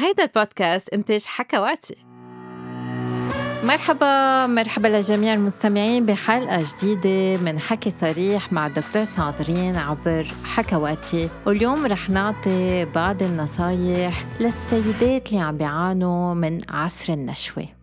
هيدا 0.00 0.22
البودكاست 0.22 0.88
إنتاج 0.88 1.24
حكواتي. 1.24 1.96
مرحبا 3.64 4.46
مرحبا 4.46 4.88
لجميع 4.88 5.34
المستمعين 5.34 6.06
بحلقة 6.06 6.64
جديدة 6.76 7.42
من 7.42 7.58
حكي 7.60 7.90
صريح 7.90 8.52
مع 8.52 8.66
الدكتور 8.66 9.04
صادرين 9.04 9.76
عبر 9.76 10.26
حكواتي. 10.44 11.28
واليوم 11.46 11.86
رح 11.86 12.10
نعطي 12.10 12.84
بعض 12.84 13.22
النصايح 13.22 14.24
للسيدات 14.40 15.28
اللي 15.28 15.40
عم 15.40 15.56
بيعانوا 15.56 16.34
من 16.34 16.60
عصر 16.70 17.12
النشوة. 17.12 17.77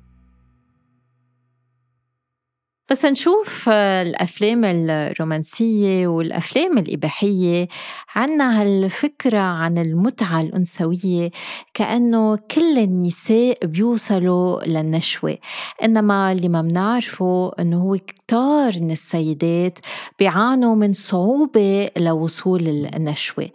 بس 2.91 3.05
نشوف 3.05 3.69
الأفلام 3.69 4.65
الرومانسية 4.65 6.07
والأفلام 6.07 6.77
الإباحية 6.77 7.67
عنا 8.15 8.61
هالفكرة 8.61 9.39
عن 9.39 9.77
المتعة 9.77 10.41
الأنثوية 10.41 11.31
كأنه 11.73 12.35
كل 12.35 12.77
النساء 12.77 13.65
بيوصلوا 13.65 14.63
للنشوة. 14.65 15.37
إنما 15.83 16.31
اللي 16.31 16.49
ما 16.49 16.61
بنعرفه 16.61 17.51
إنه 17.59 17.83
هو 17.83 17.97
كتار 17.97 18.71
من 18.81 18.91
السيدات 18.91 19.79
بيعانوا 20.19 20.75
من 20.75 20.93
صعوبة 20.93 21.89
لوصول 21.97 22.67
النشوة. 22.95 23.49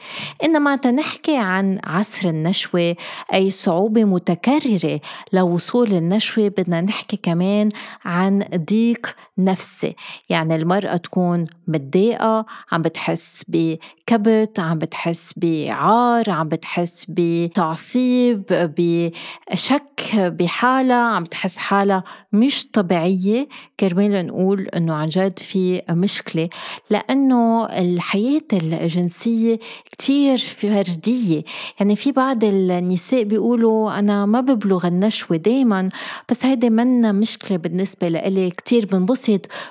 إنما 0.45 0.77
تنحكي 0.77 1.37
عن 1.37 1.81
عصر 1.85 2.29
النشوة 2.29 2.97
أي 3.35 3.51
صعوبة 3.51 4.05
متكررة 4.05 5.01
لوصول 5.33 5.93
النشوة 5.93 6.49
بدنا 6.49 6.81
نحكي 6.81 7.17
كمان 7.17 7.69
عن 8.05 8.45
ضيق 8.71 9.20
نفسي. 9.39 9.95
يعني 10.29 10.57
المرأة 10.57 10.97
تكون 10.97 11.47
متضايقة 11.69 12.47
عم 12.73 12.83
بتحس 12.83 13.45
بكبت 13.49 14.61
عم 14.61 14.79
بتحس 14.79 15.35
بعار 15.37 16.31
عم 16.31 16.49
بتحس 16.49 17.07
بتعصيب 17.09 18.43
بشك 18.79 20.01
بحالها 20.17 20.97
عم 20.97 21.23
بتحس 21.23 21.57
حالها 21.57 22.05
مش 22.33 22.67
طبيعية. 22.73 23.49
كرمال 23.81 24.27
نقول 24.27 24.61
إنه 24.69 24.95
عن 24.95 25.09
جد 25.09 25.39
في 25.39 25.83
مشكلة. 25.91 26.49
لأنه 26.91 27.67
الحياة 27.67 28.41
الجنسية 28.53 29.59
كتير 29.93 30.39
فردية. 30.39 31.43
يعني 31.81 31.97
في 31.97 32.13
بعض 32.13 32.45
النساء 32.45 33.23
بيقولوا 33.23 33.99
أنا 33.99 34.27
ما 34.27 34.41
ببلغ 34.41 34.87
النشوة 34.87 35.37
دايما 35.37 35.89
بس 36.31 36.45
هيدي 36.45 36.71
منا 36.71 37.13
مشكلة 37.13 37.57
بالنسبة 37.57 38.09
لإلي 38.09 38.51
كتير 38.51 38.87
بنبسط 38.87 39.10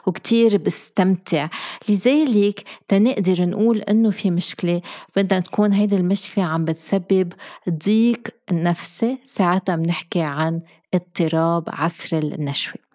وكتير 0.07 0.57
بستمتع. 0.57 1.49
لذلك 1.89 2.63
تنقدر 2.87 3.45
نقول 3.45 3.81
إنه 3.81 4.11
في 4.11 4.31
مشكلة. 4.31 4.81
بدنا 5.15 5.39
تكون 5.39 5.73
هيدي 5.73 5.95
المشكلة 5.95 6.43
عم 6.43 6.65
بتسبب 6.65 7.33
ضيق 7.69 8.27
نفسي. 8.51 9.17
ساعتها 9.25 9.75
بنحكي 9.75 10.21
عن 10.21 10.61
اضطراب 10.93 11.63
عصر 11.67 12.17
النشوة. 12.17 12.89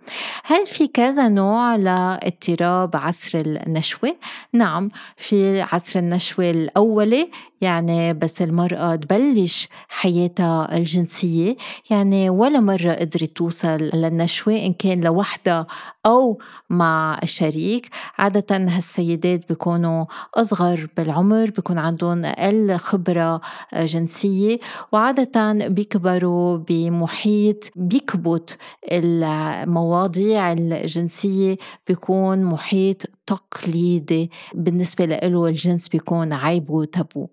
هل 0.45 0.67
في 0.67 0.89
كذا 0.89 1.29
نوع 1.29 1.77
لاضطراب 1.77 2.97
عصر 2.97 3.39
النشوة؟ 3.39 4.17
نعم 4.53 4.91
في 5.17 5.61
عصر 5.61 5.99
النشوة 5.99 6.51
الأولي 6.51 7.31
يعني 7.65 8.15
بس 8.15 8.43
المرأة 8.43 8.95
تبلش 8.97 9.69
حياتها 9.89 10.77
الجنسية 10.77 11.57
يعني 11.91 12.31
ولا 12.31 12.61
مرة 12.61 12.93
قدرت 12.93 13.37
توصل 13.37 13.69
للنشوة 13.95 14.55
إن 14.55 14.73
كان 14.73 15.01
لوحدها 15.01 15.67
أو 16.07 16.39
مع 16.71 17.21
شريك 17.25 17.89
عادة 18.19 18.57
هالسيدات 18.57 19.49
بيكونوا 19.49 20.05
أصغر 20.35 20.89
بالعمر 20.97 21.51
بيكون 21.51 21.79
عندهم 21.79 22.25
أقل 22.25 22.77
خبرة 22.77 23.41
جنسية 23.75 24.59
وعادة 24.93 25.53
بيكبروا 25.69 26.57
بمحيط 26.57 27.65
بيكبت 27.77 28.59
المواضيع 28.93 30.53
الجنسية 30.53 31.57
بيكون 31.89 32.45
محيط 32.45 33.03
تقليدي 33.27 34.31
بالنسبة 34.55 35.05
له 35.05 35.49
الجنس 35.49 35.89
بيكون 35.89 36.33
عيب 36.33 36.71
وتابو. 36.71 37.29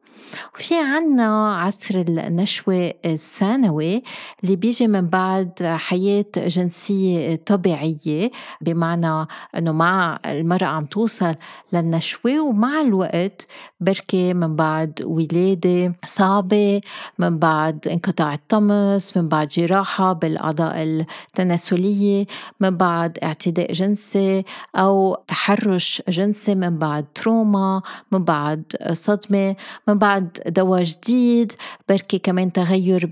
وفي 0.56 0.76
عنا 0.76 1.56
عصر 1.56 1.96
النشوة 1.96 2.94
الثانوي 3.06 4.04
اللي 4.44 4.56
بيجي 4.56 4.88
من 4.88 5.08
بعد 5.08 5.64
حياة 5.64 6.26
جنسية 6.38 7.36
طبيعية 7.36 8.32
بمعنى 8.62 9.28
أنه 9.58 9.72
مع 9.72 10.20
المرأة 10.26 10.66
عم 10.66 10.86
توصل 10.86 11.36
للنشوة 11.74 12.42
ومع 12.42 12.82
الوقت 12.82 13.48
بركي 13.80 14.34
من 14.34 14.56
بعد 14.56 15.02
ولادة 15.06 15.96
صعبة 16.06 16.82
من 17.20 17.40
بعد 17.40 17.88
انقطاع 17.88 18.34
الطمس 18.34 19.18
من 19.18 19.28
بعد 19.28 19.48
جراحة 19.48 20.14
بالأعضاء 20.14 20.84
التناسلية 20.84 22.26
من 22.60 22.78
بعد 22.78 23.18
اعتداء 23.24 23.74
جنسي 23.74 24.44
أو 24.76 25.18
تحرش 25.28 25.81
جنسي 26.10 26.56
من 26.56 26.78
بعد 26.78 27.06
تروما 27.16 27.82
من 28.12 28.24
بعد 28.24 28.64
صدمة 28.92 29.56
من 29.88 29.98
بعد 29.98 30.38
دواء 30.48 30.84
جديد 30.84 31.54
بركي 31.90 32.18
كمان 32.18 32.52
تغير 32.52 33.10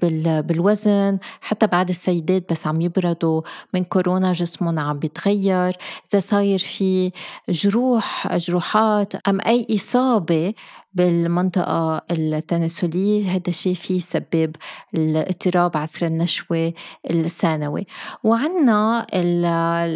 بالوزن. 0.47 1.17
حتى 1.41 1.67
بعد 1.67 1.89
السيدات 1.89 2.51
بس 2.51 2.67
عم 2.67 2.81
يبردوا 2.81 3.41
من 3.73 3.83
كورونا 3.83 4.33
جسمهم 4.33 4.79
عم 4.79 4.99
بيتغير. 4.99 5.77
إذا 6.13 6.19
صاير 6.19 6.59
في 6.59 7.11
جروح 7.49 8.37
جروحات 8.37 9.15
أم 9.27 9.39
أي 9.47 9.67
إصابة 9.71 10.53
بالمنطقة 10.93 12.01
التناسلية 12.11 13.31
هذا 13.31 13.41
الشيء 13.47 13.73
في 13.73 13.93
يسبب 13.93 14.55
الاضطراب 14.95 15.77
عصر 15.77 16.05
النشوة 16.05 16.73
الثانوي. 17.11 17.87
وعنا 18.23 19.07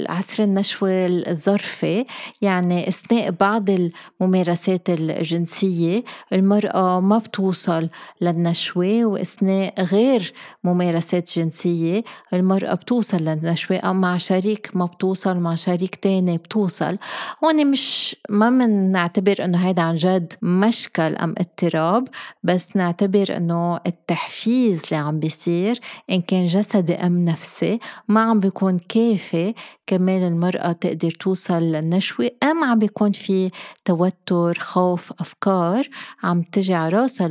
عصر 0.09 0.44
النشوة 0.44 0.90
الظرفي 1.06 2.06
يعني 2.42 2.88
أثناء 2.90 3.31
بعض 3.31 3.70
الممارسات 3.70 4.90
الجنسية 4.90 6.04
المرأة 6.34 7.00
ما 7.00 7.18
بتوصل 7.18 7.90
للنشوة 8.22 9.06
وأثناء 9.06 9.84
غير 9.84 10.34
ممارسات 10.64 11.40
جنسية 11.40 12.04
المرأة 12.34 12.74
بتوصل 12.74 13.18
للنشوة 13.18 13.78
أو 13.78 13.94
مع 13.94 14.18
شريك 14.18 14.72
ما 14.74 14.86
بتوصل 14.86 15.38
مع 15.38 15.56
شريك 15.56 15.96
تاني 15.96 16.38
بتوصل. 16.38 16.98
هون 17.44 17.68
مش 17.72 18.16
ما 18.30 18.50
بنعتبر 18.50 19.46
إنه 19.46 19.58
هيدا 19.58 19.81
عن 19.81 19.96
جد 19.96 20.34
مشكلة 20.42 20.83
مشكل 20.84 21.16
أم 21.16 21.36
اضطراب 21.38 22.08
بس 22.44 22.76
نعتبر 22.76 23.38
إنه 23.38 23.80
التحفيز 23.88 24.82
اللي 24.84 24.96
عم 24.96 25.20
بيصير 25.20 25.80
إن 26.10 26.22
كان 26.22 26.46
جسدي 26.46 26.94
أم 26.94 27.26
نفسي 27.26 27.80
ما 28.08 28.22
عم 28.22 28.40
بيكون 28.40 28.80
كافي 28.80 29.54
كمان 29.88 30.24
المرأة 30.28 30.72
تقدر 30.72 31.12
توصل 31.12 31.64
للنشوة 31.64 32.30
أم 32.44 32.64
عم 32.64 32.80
بيكون 32.80 33.12
في 33.12 33.52
توتر 33.86 34.60
خوف 34.60 35.14
أفكار 35.20 35.88
عم 36.24 36.42
تجي 36.42 36.74
على 36.74 36.98
راسها 36.98 37.28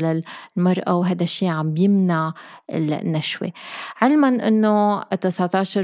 للمرأة 0.57 0.95
وهذا 0.95 1.23
الشيء 1.23 1.49
عم 1.49 1.75
بيمنع 1.75 2.33
النشوة. 2.71 3.53
علما 4.01 4.49
أنه 4.49 5.01
19% 5.01 5.05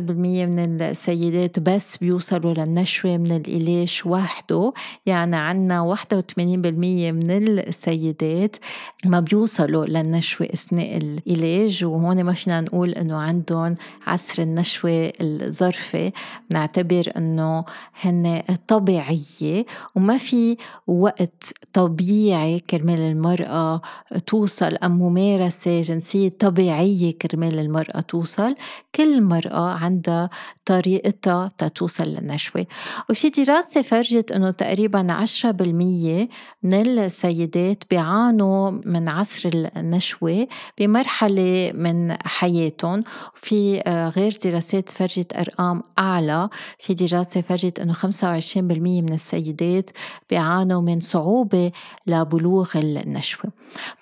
من 0.01 0.83
السيدات 0.83 1.59
بس 1.59 1.97
بيوصلوا 1.97 2.55
للنشوة 2.55 3.17
من 3.17 3.33
الإليش 3.37 4.07
وحده 4.07 4.73
يعني 5.07 5.37
عنا 5.37 5.97
81% 5.97 6.39
من 6.39 7.58
السيدات 7.59 8.57
ما 9.05 9.21
بيوصلوا 9.21 9.87
للنشوة 9.87 10.47
أثناء 10.55 10.97
العلاج 10.97 11.85
وهون 11.85 12.25
ما 12.25 12.33
فينا 12.33 12.61
نقول 12.61 12.91
إنه 12.91 13.17
عندهم 13.17 13.75
عصر 14.07 14.43
النشوة 14.43 15.13
الظرفي. 15.21 16.13
نعتبر 16.53 17.13
إنه 17.17 17.65
هن 18.01 18.43
طبيعية 18.69 19.67
وما 19.95 20.19
في 20.19 20.57
وقت 20.87 21.53
طبيعي 21.73 22.61
كرمال 22.61 22.99
المرأة 22.99 23.81
توصل 24.27 24.77
أم 24.77 24.99
ممارسة 24.99 25.81
جنسية 25.81 26.29
طبيعية 26.29 27.19
كرمال 27.19 27.59
المرأة 27.59 28.01
توصل. 28.01 28.55
كل 28.95 29.23
مرأة 29.23 29.71
عندها 29.71 30.31
طريقتها 30.65 31.51
تتوصل 31.59 32.05
للنشوة. 32.05 32.67
وفي 33.11 33.31
دراسة 33.31 33.83
فرجت 33.83 34.33
إنه 34.33 34.51
تقريبا 34.51 35.13
10% 35.13 36.29
من 36.63 36.75
السيدات 36.99 37.48
بيعانوا 37.91 38.71
من 38.71 39.09
عصر 39.09 39.51
النشوة 39.77 40.49
بمرحلة 40.79 41.73
من 41.75 42.17
حياتهم. 42.23 43.05
وفي 43.37 43.83
آه، 43.87 44.09
غير 44.09 44.39
دراسات 44.45 44.91
فرجت 44.91 45.37
أرقام 45.37 45.83
أعلى 45.99 46.49
في 46.79 46.95
دراسة 46.95 47.41
فرجت 47.41 47.81
أنه 47.81 47.93
25% 47.93 49.03
من 49.03 49.13
السيدات 49.13 49.91
بيعانوا 50.31 50.83
من 50.83 51.01
صعوبة 51.01 51.73
لبلوغ 52.07 52.69
النشوة. 52.77 53.51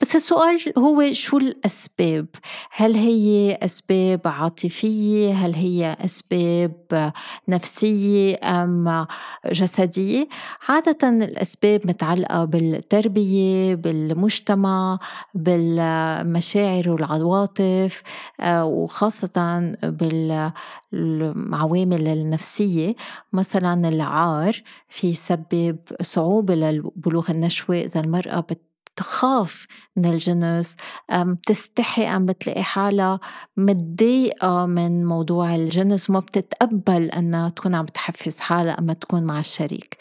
بس 0.00 0.16
السؤال 0.16 0.58
هو 0.78 1.12
شو 1.12 1.38
الأسباب؟ 1.38 2.26
هل 2.70 2.94
هي 2.94 3.58
أسباب 3.62 4.20
عاطفية؟ 4.24 5.32
هل 5.32 5.54
هي 5.54 5.96
أسباب 6.04 7.12
نفسية 7.48 8.38
أم 8.44 9.06
جسدية؟ 9.46 10.28
عادة 10.68 11.08
الأسباب 11.08 11.86
متعلقة 11.86 12.44
بالتربية 12.44 13.35
النفسية 13.36 13.76
بالمجتمع 13.76 14.98
بالمشاعر 15.34 16.90
والعواطف 16.90 18.02
آه، 18.40 18.64
وخاصة 18.64 19.30
بالعوامل 20.92 22.08
النفسية. 22.08 22.94
مثلا 23.32 23.88
العار 23.88 24.62
في 24.88 25.06
يسبب 25.10 25.78
صعوبة 26.02 26.54
لبلوغ 26.54 27.30
النشوة 27.30 27.76
إذا 27.76 28.00
المرأة 28.00 28.40
بت 28.40 28.75
تخاف 28.96 29.66
من 29.96 30.04
الجنس 30.04 30.76
بتستحي 31.14 32.06
أم 32.06 32.26
بتلاقي 32.26 32.62
حالها 32.62 33.20
متضايقة 33.56 34.66
من 34.66 35.06
موضوع 35.06 35.54
الجنس 35.54 36.10
وما 36.10 36.20
بتتقبل 36.20 37.10
أنها 37.10 37.48
تكون 37.48 37.74
عم 37.74 37.86
تحفز 37.86 38.38
حالها 38.38 38.78
أما 38.78 38.92
تكون 38.92 39.22
مع 39.22 39.40
الشريك. 39.40 39.96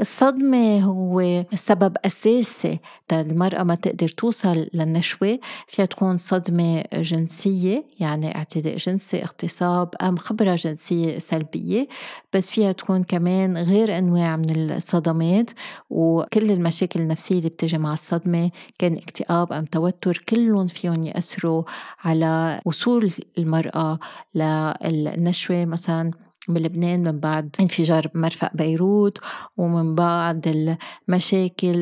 الصدمة 0.00 0.80
هو 0.80 1.44
سبب 1.54 1.96
أساسي 2.04 2.80
المرأة 3.12 3.62
ما 3.62 3.74
تقدر 3.74 4.08
توصل 4.08 4.68
للنشوة 4.74 5.38
فيها 5.68 5.84
تكون 5.84 6.18
صدمة 6.18 6.84
جنسية 6.94 7.84
يعني 8.00 8.36
اعتداء 8.36 8.76
جنسي 8.76 9.22
اغتصاب 9.22 9.94
أم 10.02 10.16
خبرة 10.16 10.54
جنسية 10.54 11.18
سلبية 11.18 11.88
بس 12.32 12.50
فيها 12.50 12.72
تكون 12.72 13.02
كمان 13.02 13.56
غير 13.58 13.98
أنواع 13.98 14.36
من 14.36 14.70
الصدمات 14.70 15.50
وكل 15.90 16.50
المشاكل 16.50 17.00
النفسية 17.00 17.38
اللي 17.38 17.48
بتجي 17.48 17.78
مع 17.78 17.92
الصدمة 17.92 18.29
كان 18.78 18.96
اكتئاب 18.96 19.52
أم 19.52 19.64
توتر 19.64 20.22
كلهم 20.28 20.66
فيهم 20.66 21.02
يأثروا 21.02 21.62
على 22.04 22.60
وصول 22.64 23.12
المرأة 23.38 23.98
للنشوة 24.34 25.64
مثلا. 25.64 26.29
بلبنان 26.54 27.02
من 27.02 27.20
بعد 27.20 27.56
انفجار 27.60 28.06
مرفق 28.14 28.50
بيروت 28.54 29.18
ومن 29.56 29.94
بعد 29.94 30.76
المشاكل 31.08 31.74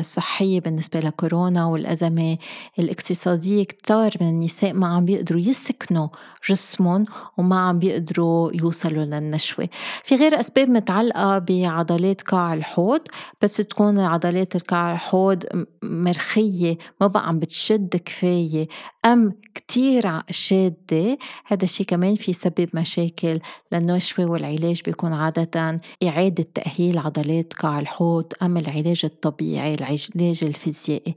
الصحية 0.00 0.60
بالنسبة 0.60 1.00
لكورونا 1.00 1.66
والأزمة 1.66 2.38
الاقتصادية. 2.78 3.64
كتار 3.64 4.10
من 4.20 4.28
النساء 4.28 4.72
ما 4.72 4.86
عم 4.86 5.04
بيقدروا 5.04 5.40
يسكنوا 5.40 6.08
جسمهم 6.50 7.04
وما 7.38 7.60
عم 7.60 7.78
بيقدروا 7.78 8.50
يوصلوا 8.54 9.04
للنشوة. 9.04 9.68
في 10.04 10.14
غير 10.16 10.40
أسباب 10.40 10.68
متعلقة 10.68 11.38
بعضلات 11.38 12.22
قاع 12.22 12.54
الحوض 12.54 13.00
بس 13.42 13.56
تكون 13.56 13.98
عضلات 13.98 14.56
القاع 14.56 14.92
الحوض 14.92 15.44
مرخية 15.82 16.78
ما 17.00 17.06
بقى 17.06 17.28
عم 17.28 17.38
بتشد 17.38 17.96
كفاية. 17.96 18.68
أم 19.04 19.32
كتير 19.54 20.04
شادة 20.30 21.18
هذا 21.46 21.64
الشيء 21.64 21.86
كمان 21.86 22.14
في 22.14 22.32
سبب 22.32 22.68
مشاكل 22.74 23.38
للنشوة. 23.72 23.83
والعلاج 24.18 24.80
بيكون 24.84 25.12
عادة 25.12 25.80
إعادة 26.02 26.46
تأهيل 26.54 26.98
عضلات 26.98 27.52
قاع 27.52 27.78
الحوض 27.78 28.32
أم 28.42 28.56
العلاج 28.56 29.00
الطبيعي 29.04 29.74
العلاج 29.74 30.40
الفيزيائي. 30.42 31.14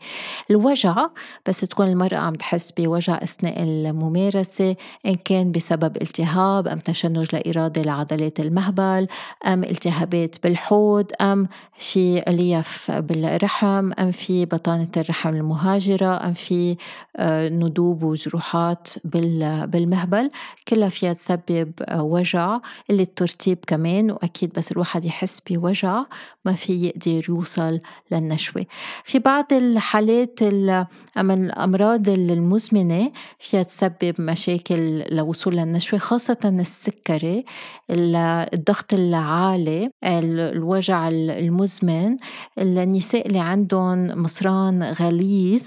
الوجع 0.50 1.08
بس 1.48 1.60
تكون 1.60 1.88
المرأة 1.88 2.18
عم 2.18 2.34
تحس 2.34 2.72
بوجع 2.72 3.20
أثناء 3.24 3.64
الممارسة 3.64 4.76
إن 5.06 5.16
كان 5.16 5.52
بسبب 5.52 5.98
التهاب 6.02 6.68
أم 6.68 6.80
تشنج 6.80 7.28
لا 7.34 7.50
إرادة 7.50 7.82
لعضلات 7.82 8.40
المهبل 8.40 9.08
أم 9.46 9.64
التهابات 9.64 10.36
بالحوض 10.44 11.12
أم 11.22 11.48
في 11.78 12.24
ألياف 12.28 12.92
بالرحم 12.92 13.92
أم 14.00 14.12
في 14.12 14.46
بطانة 14.46 14.88
الرحم 14.98 15.30
المهاجرة 15.30 16.26
أم 16.28 16.34
في 16.34 16.78
آه، 17.18 17.50
ندوب 17.50 18.04
وجروحات 18.04 18.88
بالمهبل. 19.04 20.30
كلها 20.68 20.90
فيها 20.90 21.14
تسبب 21.14 21.72
وجع. 21.94 22.57
اللي 22.90 23.04
الترتيب 23.04 23.58
كمان 23.68 24.12
وأكيد 24.12 24.54
بس 24.58 24.72
الواحد 24.72 25.06
يحس 25.06 25.40
بوجع 25.50 26.04
ما 26.46 26.54
في 26.54 26.74
يقدر 26.86 27.26
يوصل 27.30 27.80
للنشوة. 28.12 28.66
في 29.04 29.20
بعض 29.20 29.54
الحالات 29.54 30.40
الأمراض 30.42 32.10
المزمنة 32.10 33.12
فيها 33.40 33.64
تسبب 33.64 34.16
مشاكل 34.20 35.04
لوصول 35.16 35.56
للنشوة 35.56 36.00
خاصة 36.00 36.38
السكري 36.46 37.46
الضغط 37.90 38.94
العالي 38.94 39.90
الوجع 40.04 41.08
المزمن. 41.10 42.18
النساء 42.58 43.28
اللي 43.28 43.40
عندهم 43.40 44.24
مصران 44.24 44.84
غليظ 44.84 45.64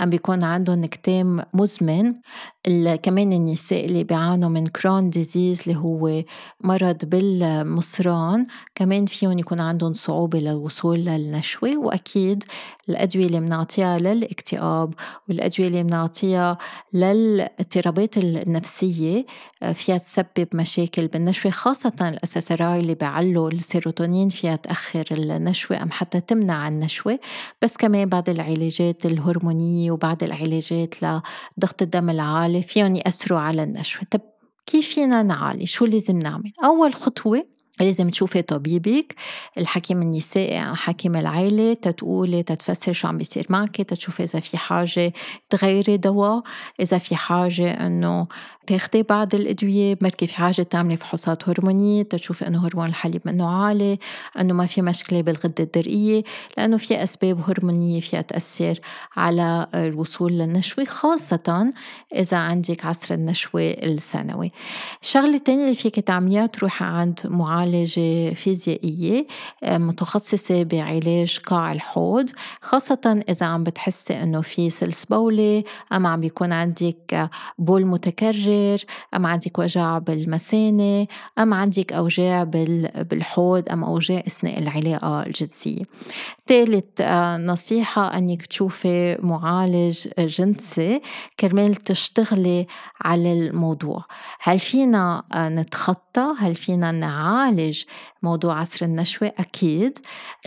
عم 0.00 0.10
بيكون 0.10 0.44
عندهم 0.44 0.84
كتام 0.84 1.42
مزمن. 1.54 2.14
كمان 3.02 3.32
النساء 3.32 3.84
اللي 3.84 4.04
بيعانوا 4.04 4.48
من 4.48 4.66
Crohn's 4.66 5.10
disease 5.10 5.62
اللي 5.66 5.78
هو 5.78 6.23
مرض 6.60 7.04
بالمصران 7.04 8.46
كمان 8.74 9.06
فيهم 9.06 9.38
يكون 9.38 9.60
عندهم 9.60 9.94
صعوبة 9.94 10.38
للوصول 10.38 10.98
للنشوة 10.98 11.76
وأكيد 11.76 12.44
الأدوية 12.88 13.26
اللي 13.26 13.40
بنعطيها 13.40 13.98
للاكتئاب 13.98 14.94
والأدوية 15.28 15.68
اللي 15.68 15.82
بنعطيها 15.82 16.58
للاضطرابات 16.92 18.18
النفسية 18.18 19.26
آه، 19.62 19.72
فيها 19.72 19.98
تسبب 19.98 20.48
مشاكل 20.52 21.06
بالنشوة 21.06 21.50
خاصة 21.52 21.92
ال 22.00 22.16
SSRI 22.16 22.80
اللي 22.80 22.94
بيعلوا 22.94 23.50
السيروتونين 23.50 24.28
فيها 24.28 24.56
تأخر 24.56 25.04
النشوة 25.10 25.82
أم 25.82 25.90
حتى 25.90 26.20
تمنع 26.20 26.68
النشوة. 26.68 27.18
بس 27.62 27.76
كمان 27.76 28.08
بعض 28.08 28.28
العلاجات 28.28 29.06
الهرمونية 29.06 29.90
وبعض 29.90 30.22
العلاجات 30.22 30.94
لضغط 31.02 31.82
الدم 31.82 32.10
العالي 32.10 32.62
فيهم 32.62 32.94
يأثروا 32.94 33.38
على 33.38 33.62
النشوة. 33.62 34.02
طب 34.10 34.20
كيف 34.66 34.88
فينا 34.94 35.22
نعالج؟ 35.22 35.64
شو 35.64 35.84
لازم 35.84 36.18
نعمل؟ 36.18 36.52
أول 36.64 36.94
خطوة 36.94 37.46
لازم 37.80 38.08
تشوفي 38.08 38.42
طبيبك 38.42 39.14
الحكيم 39.58 40.02
النسائي 40.02 40.74
حكيم 40.74 41.16
العائلة 41.16 41.74
تتقولي 41.74 42.42
تتفسر 42.42 42.92
شو 42.92 43.08
عم 43.08 43.18
بيصير 43.18 43.46
معك 43.50 43.76
تتشوفي 43.76 44.22
إذا 44.22 44.40
في 44.40 44.56
حاجة 44.56 45.12
تغيري 45.50 45.96
دواء 45.96 46.42
إذا 46.80 46.98
في 46.98 47.16
حاجة 47.16 47.86
إنه 47.86 48.26
تاخدي 48.66 49.02
بعض 49.02 49.34
الأدوية 49.34 49.94
بركي 50.00 50.26
في 50.26 50.34
حاجة 50.34 50.62
تعملي 50.62 50.96
فحوصات 50.96 51.48
هرمونية 51.48 52.02
تشوفي 52.02 52.46
إنه 52.46 52.66
هرمون 52.66 52.86
الحليب 52.86 53.22
منه 53.24 53.48
عالي 53.48 53.98
إنه 54.40 54.54
ما 54.54 54.66
في 54.66 54.82
مشكلة 54.82 55.20
بالغدة 55.20 55.64
الدرقية 55.64 56.22
لأنه 56.56 56.76
في 56.76 57.02
أسباب 57.02 57.40
هرمونية 57.48 58.00
فيها 58.00 58.20
تأثر 58.20 58.78
على 59.16 59.66
الوصول 59.74 60.32
للنشوة 60.32 60.84
خاصة 60.84 61.72
إذا 62.14 62.36
عندك 62.36 62.84
عصر 62.84 63.14
النشوة 63.14 63.62
السنوي. 63.62 64.52
الشغلة 65.02 65.36
الثانية 65.36 65.64
اللي 65.64 65.76
فيك 65.76 66.00
تعمليها 66.00 66.46
تروحي 66.46 66.84
عند 66.84 67.20
معالجة 67.64 68.34
فيزيائية 68.34 69.26
آه، 69.62 69.78
متخصصة 69.78 70.62
بعلاج 70.62 71.38
قاع 71.46 71.72
الحوض 71.72 72.30
خاصة 72.60 73.22
إذا 73.28 73.46
عم 73.46 73.64
بتحسي 73.64 74.22
إنه 74.22 74.40
في 74.40 74.70
سلس 74.70 75.04
بولي 75.04 75.64
أم 75.92 76.06
عم 76.06 76.20
بيكون 76.20 76.52
عندك 76.52 77.30
بول 77.58 77.86
متكرر 77.86 78.78
أم 79.14 79.26
عندك 79.26 79.58
وجع 79.58 79.98
بالمثانة 79.98 81.06
أم 81.38 81.54
عندك 81.54 81.92
أوجاع 81.92 82.44
بالحوض 82.44 83.68
أم 83.68 83.84
أوجاع 83.84 84.22
أثناء 84.26 84.58
العلاقة 84.58 85.22
الجنسية. 85.22 85.82
ثالث 86.46 87.00
آه، 87.00 87.36
نصيحة 87.36 88.18
أنك 88.18 88.46
تشوفي 88.46 89.18
معالج 89.22 90.08
جنسي 90.18 91.00
كرمال 91.40 91.74
تشتغلي 91.74 92.66
على 93.00 93.32
الموضوع. 93.32 94.04
هل 94.40 94.58
فينا 94.58 95.22
آه، 95.32 95.48
نتخطى؟ 95.48 96.34
هل 96.38 96.54
فينا 96.54 96.92
نعالج 96.92 97.14
موضوع 98.22 98.60
عصر 98.60 98.84
النشوة؟ 98.84 99.32
أكيد. 99.38 99.98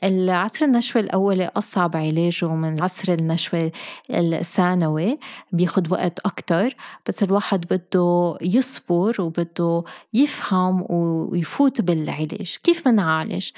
العصر 0.04 0.66
النشوة 0.66 1.02
الأولي 1.02 1.52
أصعب 1.56 1.96
علاجه 1.96 2.48
من 2.48 2.82
عصر 2.84 3.14
النشوة 3.14 3.72
الثانوي 4.10 5.18
بياخد 5.52 5.92
وقت 5.92 6.20
أكتر. 6.20 6.76
بس 7.08 7.24
الواحد 7.24 7.66
بده 7.72 8.38
يصبر 8.42 9.22
وبده 9.22 9.84
يفهم 10.14 10.86
ويفوت 10.90 11.82
بالعلاج. 11.82 12.58
كيف 12.64 12.88
منعالج؟ 12.88 13.50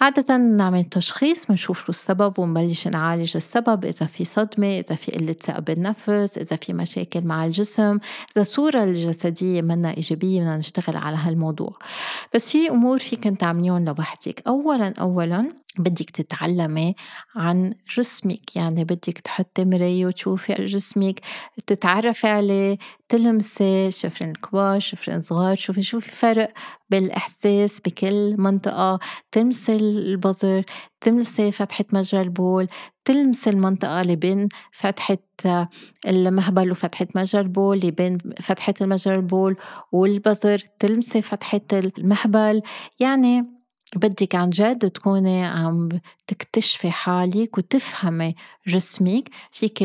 عادة 0.00 0.36
نعمل 0.36 0.84
تشخيص 0.84 1.46
بنشوف 1.46 1.80
له 1.80 1.88
السبب 1.88 2.38
ونبلش 2.38 2.88
نعالج 2.88 3.36
السبب 3.36 3.84
إذا 3.84 4.06
في 4.06 4.24
صدمة 4.24 4.78
إذا 4.78 4.94
في 4.94 5.12
قلة 5.12 5.32
ثقة 5.32 5.60
بالنفس 5.60 6.38
إذا 6.38 6.56
في 6.56 6.72
مشاكل 6.72 7.20
مع 7.20 7.44
الجسم 7.44 7.98
إذا 8.32 8.42
الصورة 8.42 8.84
الجسدية 8.84 9.62
منا 9.62 9.96
إيجابية 9.96 10.40
بدنا 10.40 10.56
نشتغل 10.56 10.96
على 10.96 11.16
هالموضوع. 11.16 11.76
بس 12.34 12.50
في 12.50 12.70
أمور 12.70 12.89
فيك 12.98 13.24
تعمليهم 13.24 13.84
لوحدك. 13.84 14.42
أولا 14.46 14.94
أولا 15.00 15.52
بدك 15.78 16.10
تتعلمي 16.10 16.94
عن 17.36 17.74
جسمك 17.96 18.56
يعني 18.56 18.84
بدك 18.84 19.18
تحطي 19.24 19.64
مراية 19.64 20.06
وتشوفي 20.06 20.54
جسمك 20.54 21.20
تتعرفي 21.66 22.26
عليه 22.26 22.78
تلمسي 23.08 23.90
شفرين 23.90 24.32
كبار 24.32 24.80
شفرين 24.80 25.20
صغار 25.20 25.56
شوفي 25.56 25.82
شوفي 25.82 26.10
فرق 26.10 26.52
بالإحساس 26.90 27.80
بكل 27.80 28.36
منطقة. 28.38 28.98
تلمسي 29.32 29.76
البظر 29.76 30.62
تلمسي 31.00 31.52
فتحة 31.52 31.84
مجرى 31.92 32.20
البول 32.20 32.68
تلمسي 33.04 33.50
المنطقة 33.50 34.00
اللي 34.00 34.16
بين 34.16 34.48
فتحة 34.72 35.18
المهبل 36.06 36.70
وفتحة 36.70 37.06
مجرى 37.14 37.40
البول 37.40 37.78
اللي 37.78 37.90
بين 37.90 38.18
فتحة 38.40 38.74
مجرى 38.80 39.14
البول 39.16 39.56
والبظر 39.92 40.62
تلمسي 40.78 41.22
فتحة 41.22 41.60
المهبل 41.72 42.62
يعني 43.00 43.59
بدك 43.96 44.34
عن 44.34 44.50
جد 44.50 44.90
تكوني 44.90 45.46
عم 45.46 45.88
تكتشفي 46.26 46.90
حالك 46.90 47.58
وتفهمي 47.58 48.34
جسمك. 48.66 49.30
فيك 49.52 49.78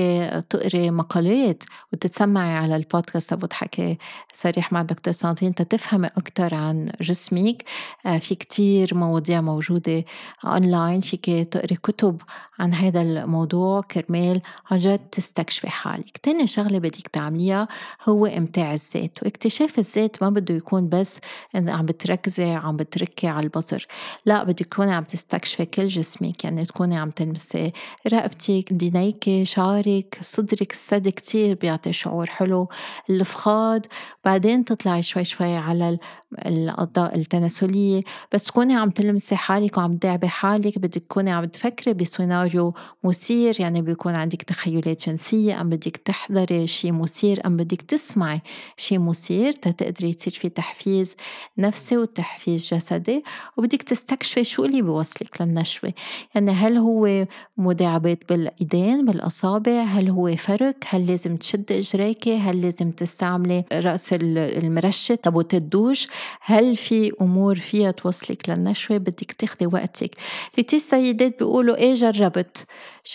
تقري 0.49 0.91
مقالات 0.91 1.63
وتتسمعي 1.93 2.53
على 2.53 2.75
البودكاست 2.75 3.29
تبع 3.29 3.47
حكي 3.51 3.97
صريح 4.33 4.73
مع 4.73 4.81
دكتور 4.81 5.13
سانتين 5.13 5.55
تتفهمي 5.55 6.07
أكتر 6.07 6.55
عن 6.55 6.91
جسمك. 7.01 7.63
آه، 8.05 8.17
في 8.17 8.35
كتير 8.35 8.95
مواضيع 8.95 9.41
موجودة 9.41 10.05
أونلاين 10.45 11.01
فيك 11.01 11.25
تقري 11.25 11.75
كتب 11.75 12.21
عن 12.59 12.73
هذا 12.73 13.01
الموضوع 13.01 13.81
كرمال 13.81 14.41
عن 14.71 14.77
جد 14.77 14.99
تستكشفي 14.99 15.69
حالك. 15.69 16.17
تاني 16.17 16.47
شغلة 16.47 16.79
بدك 16.79 17.07
تعمليها 17.07 17.67
هو 18.09 18.25
إمتاع 18.25 18.73
الذات 18.73 19.23
واكتشاف 19.23 19.79
الذات 19.79 20.23
ما 20.23 20.29
بده 20.29 20.55
يكون 20.55 20.89
بس 20.89 21.19
عم 21.55 21.85
بتركزي 21.85 22.51
عم 22.51 22.77
بتركي 22.77 23.27
على 23.27 23.43
البصر. 23.43 23.87
لا 24.25 24.43
بدك 24.43 24.65
تكوني 24.65 24.93
عم 24.93 25.03
تستكشفي 25.03 25.65
كل 25.65 25.87
جسمك 25.87 26.43
يعني 26.43 26.65
تكوني 26.65 26.97
عم 26.97 27.09
تلمسي 27.09 27.71
رقبتك 28.07 28.73
دينيك 28.73 29.43
شعرك 29.43 30.17
صدرك 30.21 30.71
الثدي 30.71 31.11
كتير 31.11 31.55
بيعطي 31.55 31.93
شعور 31.93 32.29
حلو. 32.29 32.67
الفخاد 33.09 33.87
بعدين 34.25 34.65
تطلعي 34.65 35.03
شوي 35.03 35.23
شوي 35.25 35.55
على 35.55 35.97
الأعضاء 36.45 37.15
التناسلية. 37.15 38.03
بس 38.33 38.43
تكوني 38.43 38.75
عم 38.75 38.89
تلمسي 38.89 39.35
حالك 39.35 39.77
وعم 39.77 39.97
تدعبي 39.97 40.27
حالك 40.27 40.79
بدك 40.79 41.01
تكوني 41.01 41.31
عم 41.31 41.45
تفكري 41.45 41.93
بسيناريو 41.93 42.73
مثير 43.03 43.61
يعني 43.61 43.81
بيكون 43.81 44.15
عندك 44.15 44.41
تخيلات 44.41 45.09
جنسية 45.09 45.61
أم 45.61 45.69
بدك 45.69 45.97
تحضري 45.97 46.67
شي 46.67 46.91
مثير 46.91 47.45
أم 47.45 47.57
بدك 47.57 47.81
تسمعي 47.81 48.41
شي 48.77 48.97
مثير 48.97 49.51
تتقدري 49.53 50.13
تصير 50.13 50.33
في 50.33 50.49
تحفيز 50.49 51.15
نفسي 51.57 51.97
وتحفيز 51.97 52.73
جسدي. 52.73 53.23
وبدك 53.57 53.83
تستكشفي 53.83 54.43
شو 54.43 54.65
اللي 54.65 54.81
بيوصلك 54.81 55.41
للنشوة. 55.41 55.93
يعني 56.35 56.51
هل 56.51 56.77
هو 56.77 57.25
مداعبات 57.57 58.19
بالإيدين 58.29 59.05
بالأصابع؟ 59.05 59.83
هل 59.83 60.09
هو 60.09 60.35
فرك؟ 60.35 60.85
هل 60.89 61.07
لازم 61.07 61.35
تشد 61.37 61.71
إجريكي؟ 61.71 62.37
هل 62.37 62.61
لازم 62.61 62.91
تستعملي 62.91 63.63
رأس 63.73 64.09
المرشة؟ 64.13 65.15
تبوت 65.15 65.53
الدوش 65.53 66.07
هل 66.41 66.75
في 66.75 67.11
أمور 67.21 67.55
فيها 67.55 67.91
توصلك 67.91 68.49
للنشوة؟ 68.49 68.97
بدك 68.97 69.31
تاخدي 69.31 69.65
وقتك. 69.65 70.15
كتير 70.57 70.79
سيدات 70.79 71.39
بيقولوا 71.39 71.75
إيه 71.75 71.93
جربت. 71.93 72.65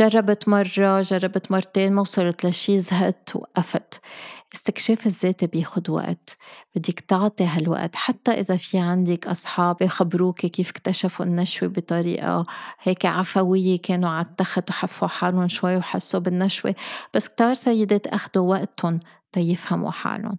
جربت 0.00 0.48
مرة 0.48 1.02
جربت 1.02 1.52
مرتين 1.52 1.92
ما 1.92 2.00
وصلت 2.00 2.46
لشي 2.46 2.80
زهقت 2.80 3.36
وقفت. 3.36 4.00
استكشاف 4.54 5.06
الذات 5.06 5.44
بياخد 5.44 5.90
وقت. 5.90 6.36
بدك 6.76 7.00
تعطي 7.00 7.44
هالوقت. 7.44 7.96
حتى 7.96 8.30
إذا 8.30 8.56
في 8.56 8.78
عندك 8.78 9.26
أصحاب 9.26 9.82
يخبروك 9.82 10.40
كيف 10.40 10.70
اكتشفوا 10.70 11.26
النشوة 11.26 11.68
بطريقة 11.68 12.46
هيك 12.82 13.06
عفوية 13.06 13.80
كانوا 13.82 14.10
على 14.10 14.26
التخت 14.26 14.70
وحفوا 14.70 15.08
حالهم 15.08 15.48
شوي 15.48 15.76
وحسوا 15.76 16.20
بالنشوة. 16.20 16.74
بس 17.14 17.28
كتار 17.28 17.54
سيدات 17.54 18.06
أخدوا 18.06 18.50
وقتهم 18.50 19.00
تيفهموا 19.32 19.90
حالهم. 19.90 20.38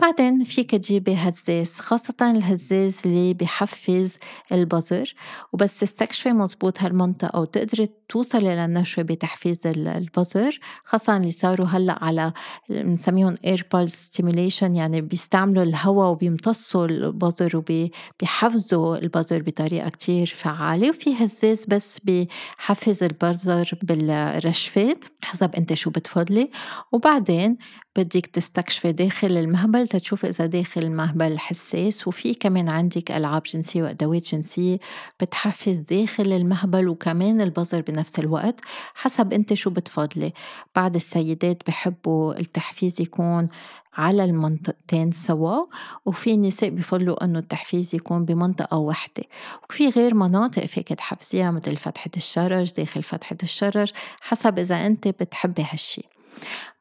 بعدين 0.00 0.44
فيك 0.44 0.70
تجيبي 0.70 1.14
هزاز 1.14 1.72
خاصة 1.74 2.14
الهزاز 2.20 2.98
اللي 3.06 3.34
بحفز 3.34 4.16
البظر 4.52 5.14
وبس 5.52 5.78
تستكشفي 5.80 6.32
مزبوط 6.32 6.82
هالمنطقة 6.82 7.40
وتقدري 7.40 7.88
توصلي 8.08 8.56
للنشوة 8.56 9.04
بتحفيز 9.04 9.66
البظر 9.66 10.58
خاصة 10.84 11.16
اللي 11.16 11.30
صاروا 11.30 11.66
هلأ 11.66 12.04
على 12.04 12.32
بنسميهم 12.70 13.36
air 13.44 13.66
pulse 13.76 13.88
stimulation 13.88 14.76
يعني 14.76 15.00
بيستعملوا 15.00 15.62
الهواء 15.62 16.08
وبيمتصوا 16.10 16.86
البظر 16.86 17.56
وبيحفزوا 17.56 18.96
البظر 18.96 19.42
بطريقة 19.42 19.88
كتير 19.88 20.26
فعالة. 20.26 20.88
وفي 20.88 21.14
هزاز 21.24 21.64
بس 21.68 22.00
بحفز 22.04 23.02
البظر 23.02 23.70
بالرجفات 23.82 25.04
حسب 25.22 25.54
انت 25.54 25.74
شو 25.74 25.90
بتفضلي. 25.90 26.50
وبعدين 26.92 27.56
بدك 27.98 28.26
تستكشفي 28.26 28.92
داخل 28.92 29.36
المهبل 29.36 29.88
تتشوفي 29.88 30.28
إذا 30.28 30.46
داخل 30.46 30.82
المهبل 30.82 31.38
حساس 31.38 32.08
وفي 32.08 32.34
كمان 32.34 32.68
عندك 32.68 33.10
ألعاب 33.10 33.42
جنسية 33.42 33.82
وأدوات 33.82 34.34
جنسية 34.34 34.78
بتحفز 35.20 35.76
داخل 35.76 36.32
المهبل 36.32 36.88
وكمان 36.88 37.40
البظر 37.40 37.80
بنفس 37.80 38.18
الوقت 38.18 38.60
حسب 38.94 39.32
أنت 39.32 39.54
شو 39.54 39.70
بتفضلي. 39.70 40.32
بعض 40.76 40.96
السيدات 40.96 41.62
بحبوا 41.66 42.38
التحفيز 42.38 43.00
يكون 43.00 43.48
على 43.94 44.24
المنطقتين 44.24 45.12
سوا 45.12 45.64
وفي 46.06 46.36
نساء 46.36 46.70
بفضلوا 46.70 47.24
إنه 47.24 47.38
التحفيز 47.38 47.94
يكون 47.94 48.24
بمنطقة 48.24 48.76
واحدة. 48.76 49.24
وفي 49.70 49.88
غير 49.88 50.14
مناطق 50.14 50.66
فيك 50.66 50.88
تحفزيها 50.88 51.50
مثل 51.50 51.76
فتحة 51.76 52.10
الشرج 52.16 52.72
داخل 52.72 53.02
فتحة 53.02 53.36
الشرج 53.42 53.92
حسب 54.20 54.58
إذا 54.58 54.86
أنت 54.86 55.08
بتحبي 55.08 55.66
هالشي. 55.72 56.17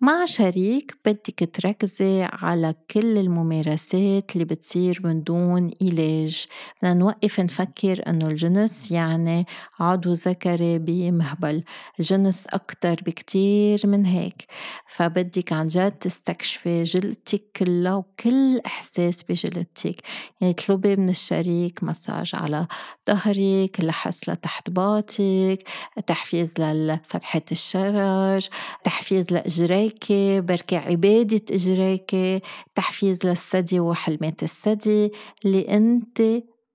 مع 0.01 0.25
شريك 0.25 0.98
بدك 1.06 1.50
تركزي 1.54 2.24
على 2.24 2.75
كل 2.92 3.18
الممارسات 3.18 4.32
اللي 4.34 4.46
بتصير 4.46 5.00
من 5.04 5.24
دون 5.24 5.72
علاج. 5.82 6.46
بدنا 6.82 6.94
نوقف 6.94 7.39
نفكر 7.39 8.04
إنه 8.08 8.27
الجنس 8.27 8.92
يعني 8.92 9.46
عضو 9.80 10.13
ذكري 10.13 10.80
بمهبل 10.80 11.63
الجنس 12.00 12.48
أكتر 12.48 12.96
بكتير 13.06 13.82
من 13.84 14.06
هيك. 14.06 14.46
فبدك 14.88 15.54
عن 15.54 15.68
جد 15.68 15.92
تستكشفي 15.92 16.84
جلدتك 16.84 17.44
كلها 17.56 17.96
وكل 17.96 18.60
إحساس 18.66 19.24
بجلدتك. 19.24 19.96
يعني 20.42 20.54
اطلبي 20.54 20.96
من 20.96 21.10
الشريك 21.10 21.84
مساج 21.84 22.32
على 22.34 22.68
ظهرك 23.10 23.77
لحس 23.80 24.30
لتحت 24.30 24.70
باطك 24.70 25.63
تحفيز 26.08 26.54
لفتحة 26.60 27.42
الشرج 27.51 28.48
تحفيز 28.84 29.34
إجريكي 29.46 30.41
بركي 30.41 30.75
عبادة 30.75 31.41
إجريكي 31.51 32.41
تحفيز 32.75 33.25
للثدي 33.25 33.79
وحلمات 33.79 34.44
الثدي 34.44 35.12
اللي 35.46 35.62
أنت 35.62 36.22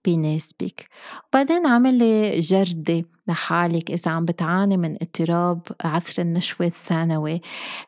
بيناسبك 0.05 0.89
وبعدين 1.29 1.67
عملي 1.67 2.41
جردة 2.41 3.05
لحالك 3.29 3.91
إذا 3.91 4.11
عم 4.11 4.25
بتعاني 4.25 4.77
من 4.77 4.97
اضطراب 5.03 5.61
عصر 5.85 6.23
النشوة 6.23 6.67
الثانوي. 6.67 7.41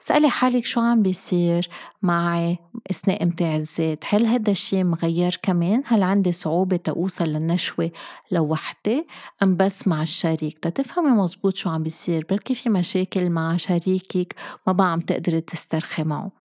اسألي 0.03 0.31
حالك 0.31 0.65
شو 0.65 0.81
عم 0.81 1.03
بيصير 1.03 1.69
معي 2.03 2.59
أثناء 2.91 3.23
إمتاع 3.23 3.57
الذات 3.57 4.05
هل 4.09 4.27
هذا 4.27 4.51
الشيء 4.51 4.85
مغير 4.85 5.39
كمان؟ 5.43 5.83
هل 5.87 6.03
عندي 6.03 6.33
صعوبة 6.33 6.77
تأوصل 6.77 7.25
للنشوة 7.25 7.91
لوحدي 8.33 9.07
أم 9.43 9.57
بس 9.57 9.89
مع 9.89 10.03
الشريك؟ 10.03 10.59
تتفهمي 10.59 11.11
مزبوط 11.11 11.57
شو 11.57 11.71
عم 11.71 11.83
بيصير 11.83 12.27
بلكي 12.31 12.55
في 12.55 12.71
مشاكل 12.71 13.31
مع 13.31 13.57
شريكك 13.57 14.35
ما 14.67 14.73
بقى 14.73 14.93
عم 14.93 15.01
تقدري 15.01 15.41
تسترخي 15.41 16.05
معه. 16.05 16.44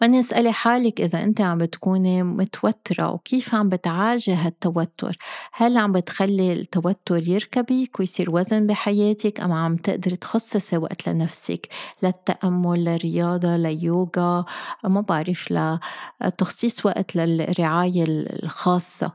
بدنا 0.00 0.20
اسألي 0.20 0.52
حالك 0.52 1.00
إذا 1.00 1.22
أنت 1.22 1.40
عم 1.40 1.58
بتكوني 1.58 2.22
متوترة 2.22 3.10
وكيف 3.10 3.54
عم 3.54 3.68
بتعالجي 3.68 4.32
هالتوتر؟ 4.32 5.16
هل 5.52 5.76
عم 5.76 5.92
بتخلي 5.92 6.52
التوتر 6.52 7.28
يركبك 7.28 8.00
ويصير 8.00 8.30
وزن 8.30 8.66
بحياتك 8.66 9.40
أم 9.40 9.52
عم 9.52 9.76
تقدري 9.76 10.16
تخصصي 10.16 10.76
وقت 10.76 11.08
لنفسك 11.08 11.68
للتأمل 12.02 12.84
للرياضة 12.84 13.56
ليوغا؟ 13.56 14.44
ما 14.84 15.00
بعرف 15.00 15.54
لتخصيص 16.22 16.86
وقت 16.86 17.16
للرعاية 17.16 18.04
الخاصة. 18.08 19.12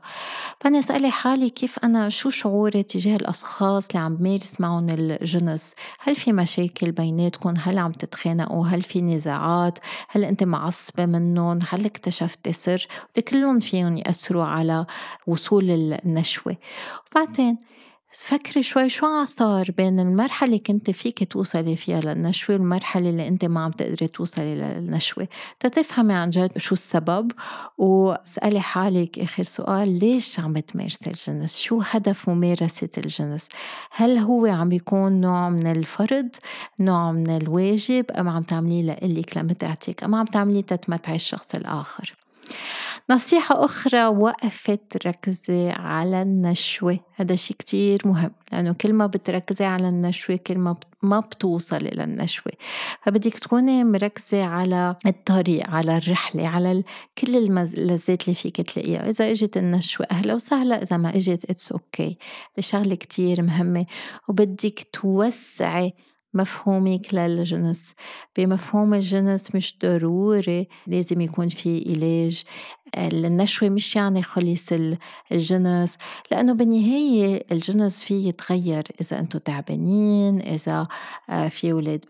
بدنا 0.64 0.78
اسألي 0.78 1.10
حالي 1.10 1.50
كيف 1.50 1.78
أنا 1.84 2.08
شو 2.08 2.30
شعوري 2.30 2.82
تجاه 2.82 3.16
الأشخاص 3.16 3.86
اللي 3.86 3.98
عم 3.98 4.16
بمارس 4.16 4.60
معهم 4.60 4.86
الجنس؟ 4.90 5.74
هل 6.00 6.16
في 6.16 6.32
مشاكل 6.32 6.92
بيناتكم؟ 6.92 7.54
هل 7.58 7.78
عم 7.78 7.92
تتخانقوا؟ 7.92 8.66
هل 8.66 8.82
في 8.82 9.00
نزاعات؟ 9.02 9.78
هل 10.08 10.29
أنت 10.30 10.44
معصبة 10.44 11.06
منهم 11.06 11.58
هل 11.68 11.84
اكتشفتي 11.84 12.52
سر؟ 12.52 12.86
كلهم 13.28 13.60
فيهم 13.60 13.96
يأثروا 13.96 14.44
على 14.44 14.86
وصول 15.26 15.70
النشوة. 15.70 16.56
وبعدين 17.12 17.58
فكري 18.12 18.62
شوي 18.62 18.88
شو 18.88 19.24
صار 19.24 19.70
بين 19.70 20.00
المرحلة 20.00 20.46
اللي 20.48 20.58
كنت 20.58 20.90
فيك 20.90 21.32
توصلي 21.32 21.76
فيها 21.76 22.00
للنشوة 22.00 22.56
والمرحلة 22.56 23.10
اللي 23.10 23.28
انت 23.28 23.44
ما 23.44 23.60
عم 23.60 23.70
تقدري 23.70 24.08
توصلي 24.08 24.54
للنشوة؟ 24.54 25.28
تتفهمي 25.60 26.14
عن 26.14 26.30
جد 26.30 26.58
شو 26.58 26.72
السبب؟ 26.72 27.32
واسألي 27.78 28.60
حالك 28.60 29.18
آخر 29.18 29.42
سؤال 29.42 29.98
ليش 29.98 30.40
عم 30.40 30.52
بتمارسي 30.52 31.10
الجنس؟ 31.10 31.58
شو 31.58 31.82
هدف 31.90 32.28
ممارسة 32.28 32.88
الجنس؟ 32.98 33.48
هل 33.90 34.18
هو 34.18 34.46
عم 34.46 34.68
بيكون 34.68 35.20
نوع 35.20 35.48
من 35.48 35.66
الفرض 35.66 36.28
نوع 36.80 37.12
من 37.12 37.30
الواجب 37.30 38.10
أم 38.10 38.28
عم 38.28 38.42
تعمليه 38.42 38.82
لإلك 38.82 39.36
لمتعتك 39.36 40.04
أم 40.04 40.14
عم 40.14 40.24
تعمليه 40.24 40.62
تتمتعي 40.62 41.16
الشخص 41.16 41.54
الآخر؟ 41.54 42.19
نصيحة 43.10 43.64
أخرى 43.64 44.06
وقفت 44.06 45.06
ركزي 45.06 45.70
على 45.70 46.22
النشوة. 46.22 46.98
هذا 47.14 47.36
شيء 47.36 47.56
كتير 47.56 48.02
مهم 48.04 48.30
لأنه 48.52 48.72
كل 48.72 48.92
ما 48.92 49.06
بتركزي 49.06 49.64
على 49.64 49.88
النشوة 49.88 50.36
كل 50.36 50.58
ما 50.58 50.76
ما 51.02 51.20
بتوصلي 51.20 51.90
للنشوة 51.90 52.52
فبدك 53.02 53.38
تكوني 53.38 53.84
مركزة 53.84 54.44
على 54.44 54.96
الطريق 55.06 55.70
على 55.70 55.96
الرحلة 55.96 56.48
على 56.48 56.82
كل 57.18 57.36
اللذات 57.36 58.24
اللي 58.24 58.34
فيك 58.34 58.60
تلاقيها. 58.60 59.10
إذا 59.10 59.30
إجت 59.30 59.56
النشوة 59.56 60.06
أهلا 60.10 60.34
وسهلا 60.34 60.82
إذا 60.82 60.96
ما 60.96 61.16
إجت 61.16 61.50
it's 61.50 61.72
okay 61.72 62.18
okay. 62.20 62.60
شغلة 62.60 62.94
كتير 62.94 63.42
مهمة. 63.42 63.86
وبدك 64.28 64.88
توسعي 64.92 65.94
مفهومك 66.34 67.14
للجنس. 67.14 67.94
بمفهوم 68.38 68.94
الجنس 68.94 69.54
مش 69.54 69.78
ضروري 69.82 70.68
لازم 70.86 71.20
يكون 71.20 71.48
في 71.48 71.84
علاج. 71.88 72.44
النشوة 72.96 73.68
مش 73.68 73.96
يعني 73.96 74.22
خلص 74.22 74.68
الجنس 75.32 75.96
لأنه 76.30 76.52
بالنهاية 76.52 77.46
الجنس 77.52 78.04
فيه 78.04 78.28
يتغير 78.28 78.84
إذا 79.00 79.20
أنتم 79.20 79.38
تعبانين 79.38 80.40
إذا 80.40 80.88
آه، 81.30 81.48
في 81.48 81.72
أولاد 81.72 82.04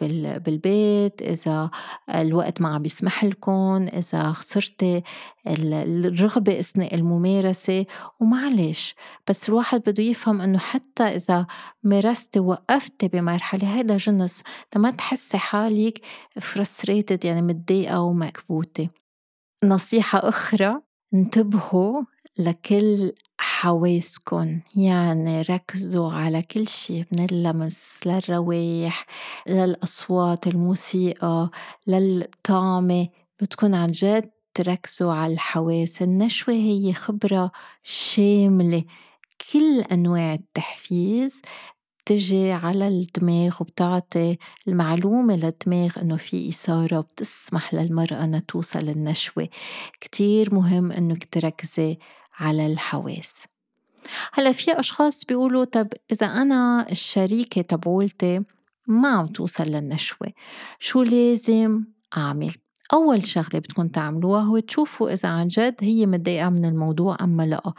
بالبيت 0.45 1.23
إذا 1.23 1.71
الوقت 2.15 2.61
ما 2.61 2.69
عم 2.69 2.83
بيسمح 2.83 3.25
لكم 3.25 3.89
إذا 3.93 4.33
خسرتي 4.33 5.03
الرغبة 5.47 6.61
أثناء 6.61 6.95
الممارسة. 6.95 7.87
ومعلش 8.21 8.95
بس 9.29 9.49
الواحد 9.49 9.83
بده 9.87 10.03
يفهم 10.03 10.41
أنه 10.41 10.59
حتى 10.59 11.03
إذا 11.03 11.47
مارستي 11.83 12.41
وقفتي 12.41 13.09
بمرحلة 13.09 13.77
هيدا 13.77 13.97
جنس 13.97 14.43
لما 14.77 14.91
تحسي 14.91 15.39
حالك 15.39 16.01
فرستريتد 16.41 17.25
يعني 17.25 17.43
متضايقة 17.43 18.01
ومكبوتة. 18.01 19.00
نصيحة 19.65 20.19
أخرى 20.29 20.81
انتبهوا 21.15 22.03
لكل 22.39 23.13
حواسكن 23.39 24.61
يعني 24.77 25.43
ركزوا 25.43 26.13
على 26.13 26.43
كل 26.43 26.69
شيء 26.69 27.05
من 27.13 27.25
اللمس 27.25 28.01
للروايح 28.07 29.07
للأصوات 29.49 30.47
الموسيقى 30.47 31.51
للطعمة 31.87 33.09
بتكون 33.43 33.75
عن 33.75 33.89
جد 33.93 34.31
تركزوا 34.55 35.13
على 35.13 35.33
الحواس 35.33 36.03
النشوة 36.03 36.55
هي 36.55 36.93
خبرة 36.93 37.51
شاملة 37.83 38.85
كل 39.53 39.81
أنواع 39.81 40.35
التحفيز. 40.35 41.43
بتجي 42.11 42.53
على 42.53 42.89
الدماغ 42.89 43.57
وبتعطي 43.61 44.39
المعلومة 44.69 45.37
للدماغ 45.37 45.91
إنه 46.03 46.17
في 46.17 46.49
إثارة 46.49 47.01
بتسمح 47.01 47.75
للمرأة 47.75 48.25
إنها 48.25 48.41
توصل 48.41 48.79
للنشوة 48.79 49.49
كتير 50.01 50.55
مهم 50.55 50.93
إنك 50.93 51.25
تركزي 51.25 51.99
على 52.39 52.67
الحواس 52.67 53.45
هلأ 54.33 54.53
في 54.53 54.81
أشخاص 54.81 55.25
بيقولوا 55.25 55.65
طب 55.65 55.89
إذا 56.13 56.27
أنا 56.27 56.87
الشريكة 56.91 57.63
تبعولتي 57.63 58.41
ما 58.87 59.09
عم 59.09 59.27
توصل 59.27 59.65
للنشوة 59.65 60.33
شو 60.79 61.03
لازم 61.03 61.85
أعمل؟ 62.17 62.55
أول 62.93 63.27
شغلة 63.27 63.59
بدكم 63.59 63.89
تعملوها 63.89 64.43
هو 64.43 64.59
تشوفوا 64.59 65.13
إذا 65.13 65.29
عن 65.29 65.49
جد 65.49 65.75
هي 65.81 66.07
متضايقة 66.07 66.49
من 66.51 66.65
الموضوع 66.65 67.17
أم 67.21 67.41
لا. 67.41 67.73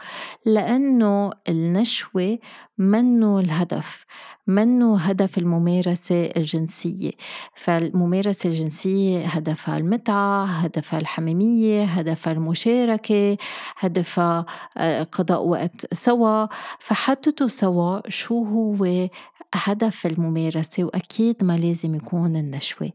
لأنه 0.46 1.30
النشوة 1.48 2.38
منه 2.78 3.38
الهدف 3.40 4.04
منه 4.46 4.96
هدف 4.98 5.38
الممارسة 5.38 6.24
الجنسية. 6.24 7.10
فالممارسة 7.54 8.48
الجنسية 8.50 9.26
هدفها 9.26 9.78
المتعة 9.78 10.44
هدفها 10.44 11.00
الحميمية 11.00 11.84
هدفها 11.84 12.32
المشاركة 12.32 13.36
هدفها 13.78 14.46
آه، 14.76 15.02
قضاء 15.02 15.42
وقت 15.46 15.94
سوا. 15.94 16.46
فحددوا 16.80 17.48
سوا 17.48 18.00
شو 18.08 18.44
هو 18.44 19.08
هدف 19.54 20.06
الممارسة 20.06 20.84
وأكيد 20.84 21.44
ما 21.44 21.58
لازم 21.58 21.94
يكون 21.94 22.36
النشوة. 22.36 22.90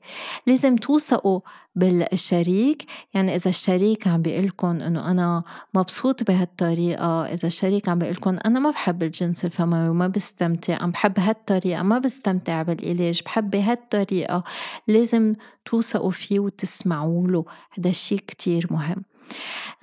لازم 0.48 0.76
توثقوا 0.76 1.40
بالشريك. 1.76 2.86
يعني 3.14 3.36
إذا 3.36 3.50
الشريك 3.50 4.08
عم 4.08 4.22
بيقلكن 4.22 4.82
إنه 4.82 5.12
أنا 5.12 5.44
مبسوط 5.74 6.24
بهالطريقة 6.24 7.24
إذا 7.26 7.48
الشريك 7.48 7.90
عم 7.90 8.00
بيقلكن 8.00 8.38
أنا 8.38 8.60
ما 8.60 8.70
بحب 8.70 9.04
الجنس 9.04 9.46
الفموي 9.46 9.90
وما 9.90 10.08
بستمتع 10.08 10.84
عم 10.84 10.92
بحب 10.92 11.20
هالطريقة 11.20 11.84
ما 11.84 12.00
بستمتع 12.00 12.62
بالعلاج 12.62 13.22
بحب 13.26 13.50
بهالطريقة 13.50 14.44
لازم 14.88 15.36
توثقوا 15.66 16.12
فيه 16.12 16.40
وتسمعوا 16.40 17.28
له. 17.28 17.46
هذا 17.78 17.90
الشيء 17.90 18.20
كتير 18.28 18.68
مهم. 18.72 19.04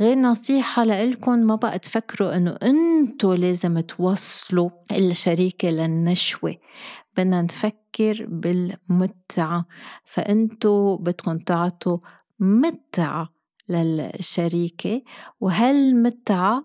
غير 0.01 0.19
نصيحة 0.19 0.85
لإلكن 0.85 1.45
ما 1.47 1.55
بقى 1.55 1.79
تفكروا 1.79 2.37
إنه 2.37 2.57
أنتوا 2.63 3.35
لازم 3.37 3.81
توصلوا 3.81 4.71
الشريكة 4.93 5.71
للنشوة. 5.71 6.57
بدنا 7.17 7.43
نفكر 7.43 8.27
بالمتعة. 8.29 9.65
فأنتوا 10.05 10.97
بدكم 10.97 11.39
تعطوا 11.39 11.99
متعة 12.41 13.29
للشريكة. 13.69 15.03
وهالمتعة 15.41 16.65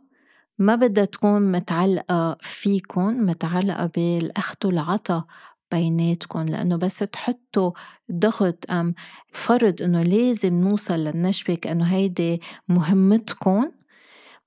ما 0.57 0.75
بدها 0.75 1.05
تكون 1.05 1.51
متعلقة 1.51 2.37
فيكن 2.41 3.25
متعلقة 3.25 3.85
بالأخذ 3.85 4.55
والعطا. 4.65 5.25
بيناتكم 5.71 6.41
لأنه 6.41 6.75
بس 6.75 6.97
تحطوا 6.97 7.71
ضغط 8.11 8.71
أم 8.71 8.93
فرض 9.33 9.81
إنه 9.81 10.03
لازم 10.03 10.53
نوصل 10.53 10.93
للنشوة 10.99 11.55
كأنه 11.55 11.85
هيدي 11.85 12.41
مهمتكم 12.67 13.71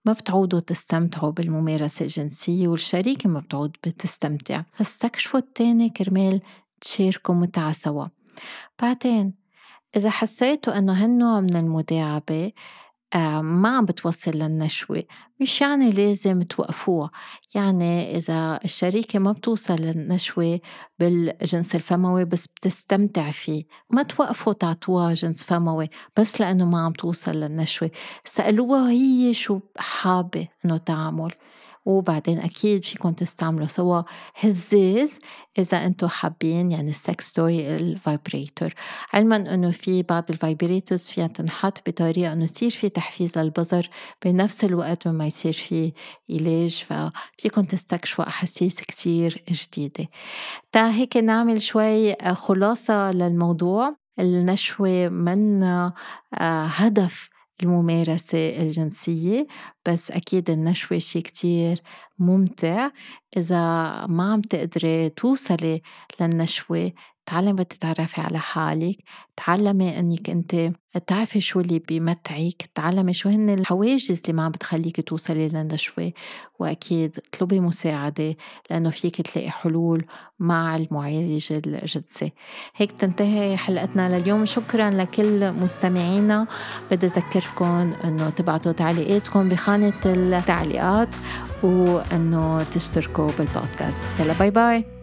ما 0.05 0.13
بتعودوا 0.13 0.61
تستمتعوا 0.61 1.31
بالممارسة 1.31 2.03
الجنسية 2.03 2.69
والشريكة 2.69 3.29
ما 3.29 3.41
بتعود 3.41 3.77
بتستمتع. 3.87 4.63
فاستكشفوا 4.73 5.41
التاني 5.41 5.89
كرمال 5.89 6.41
تشاركوا 6.81 7.35
متعة 7.35 7.73
سوا. 7.73 8.07
بعدين 8.83 9.35
إذا 9.97 10.11
حسيتوا 10.11 10.79
إنه 10.79 11.05
هالنوع 11.05 11.41
من 11.41 11.57
المداعبة 11.57 12.53
ما 13.43 13.69
عم 13.77 13.85
بتوصل 13.85 14.31
للنشوة 14.31 15.05
مش 15.41 15.61
يعني 15.61 15.91
لازم 15.93 16.43
توقفوها. 16.43 17.11
يعني 17.55 18.17
إذا 18.17 18.61
الشريكة 18.65 19.19
ما 19.19 19.33
بتوصل 19.33 19.75
للنشوة 19.75 20.61
بالجنس 20.99 21.75
الفموي 21.75 22.25
بس 22.25 22.47
بتستمتع 22.47 23.31
فيه. 23.31 23.65
ما 23.91 24.03
توقفوا 24.03 24.53
تعطوها 24.53 25.15
جنس 25.15 25.45
فموي 25.45 25.89
بس 26.19 26.41
لأنه 26.41 26.65
ما 26.65 26.81
عم 26.85 26.93
توصل 26.93 27.33
للنشوة. 27.33 27.91
سألوها 28.25 28.91
هي 28.91 29.35
شو 29.35 29.61
حابة 29.79 30.49
إنه 30.65 30.77
تعمل. 30.77 31.33
وبعدين 31.85 32.39
أكيد 32.39 32.85
فيكم 32.85 33.11
تستعملوا 33.13 33.67
سوا 33.67 34.03
هزاز 34.41 35.19
إذا 35.59 35.87
أنتم 35.87 36.09
حابين 36.09 36.73
يعني 36.73 36.91
ال 36.91 37.01
sex 37.01 37.33
toy 37.33 37.77
ال 37.77 37.88
vibrator 37.88 38.75
علما 39.13 39.55
أنه 39.55 39.71
في 39.71 40.03
بعض 40.03 40.25
vibrators 40.31 41.03
فيها 41.03 41.27
تنحط 41.27 41.89
بطريقة 41.89 42.33
أنه 42.33 42.45
يصير 42.45 42.71
في 42.71 42.89
تحفيز 42.89 43.39
للبظر 43.39 43.89
بنفس 44.25 44.65
الوقت 44.65 45.09
ما 45.09 45.27
يصير 45.27 45.53
في 45.53 45.93
علاج 46.31 46.85
ففيكم 46.89 47.63
تستكشفوا 47.63 48.29
أحاسيس 48.29 48.77
كتير 48.77 49.43
جديدة. 49.51 50.09
تا 50.73 50.91
هيك 50.91 51.17
نعمل 51.17 51.63
شوي 51.63 52.15
خلاصة 52.15 53.13
للموضوع. 53.13 54.03
النشوة 54.19 55.09
من 55.09 55.63
آه، 55.63 55.93
هدف 56.67 57.32
الممارسة 57.63 58.63
الجنسية 58.63 59.47
بس 59.89 60.11
أكيد 60.11 60.51
النشوة 60.51 60.99
شي 60.99 61.21
كتير 61.23 61.83
ممتع. 62.19 62.91
إذا 63.37 63.57
ما 64.07 64.33
عم 64.33 64.41
تقدري 64.41 65.09
توصلي 65.09 65.83
للنشوة 66.21 66.93
تعلمي 67.27 67.65
تتعرفي 67.65 68.21
على 68.21 68.39
حالك 68.39 68.97
تعلمي 69.37 69.99
إنك 69.99 70.31
أنت 70.31 70.73
تعرفي 71.07 71.41
شو 71.41 71.61
اللي 71.61 71.79
بيمتعك 71.79 72.71
تعلمي 72.75 73.13
شو 73.13 73.29
هن 73.29 73.51
الحواجز 73.51 74.23
اللي 74.23 74.33
ما 74.33 74.45
عم 74.45 74.51
بتخليك 74.51 75.09
توصلي 75.09 75.49
للنشوة 75.49 76.13
وأكيد 76.59 77.19
اطلبي 77.19 77.61
مساعدة 77.61 78.37
لأنه 78.71 78.91
فيك 78.91 79.21
تلاقي 79.21 79.51
حلول 79.51 80.05
مع 80.39 80.77
المعالج 80.77 81.53
الجنسي 81.53 82.33
هيك 82.77 82.93
تنتهي 82.93 83.57
حلقتنا 83.57 84.19
لليوم. 84.19 84.45
شكرا 84.45 84.91
لكل 84.91 85.53
مستمعينا. 85.53 86.47
بدي 86.91 87.07
أذكركم 87.07 87.93
إنه 88.05 88.31
تبعتوا 88.31 88.73
تعليقاتكم 88.73 89.49
بخانة 89.49 89.93
التعليقات 90.07 91.15
وإنه 91.63 92.63
تشتركوا 92.63 93.27
بالبودكاست. 93.39 94.21
يلا 94.21 94.33
باي 94.33 94.51
باي. 94.51 95.02